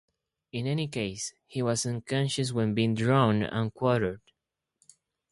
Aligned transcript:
In 0.51 0.65
any 0.65 0.87
case, 0.87 1.31
he 1.45 1.61
was 1.61 1.85
unconscious 1.85 2.51
when 2.51 2.73
being 2.73 2.95
drawn 2.95 3.43
and 3.43 3.71
quartered. 3.71 4.19